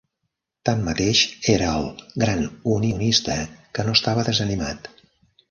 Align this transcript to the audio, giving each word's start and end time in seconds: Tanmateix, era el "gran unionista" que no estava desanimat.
Tanmateix, 0.69 1.19
era 1.55 1.67
el 1.81 1.85
"gran 2.23 2.41
unionista" 2.77 3.37
que 3.79 3.87
no 3.91 3.95
estava 4.01 4.27
desanimat. 4.33 4.93